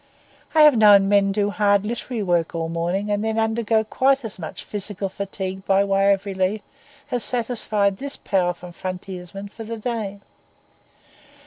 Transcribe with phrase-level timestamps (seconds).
[0.55, 4.39] I have known men do hard literary work all morning, and then undergo quite as
[4.39, 6.61] much physical fatigue by way of relief
[7.11, 10.19] as satisfied this powerful frontiersman for the day.